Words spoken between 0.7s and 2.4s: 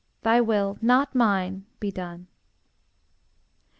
not mine, be done.